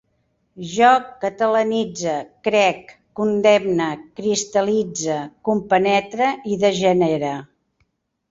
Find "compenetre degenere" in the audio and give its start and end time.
5.51-7.35